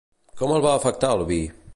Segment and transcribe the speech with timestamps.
[0.39, 1.41] Com el va afectar el vi?